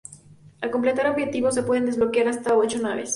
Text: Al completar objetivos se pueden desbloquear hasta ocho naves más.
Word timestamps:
Al 0.61 0.71
completar 0.71 1.05
objetivos 1.07 1.53
se 1.53 1.61
pueden 1.61 1.85
desbloquear 1.85 2.27
hasta 2.27 2.57
ocho 2.57 2.79
naves 2.79 3.03
más. 3.03 3.09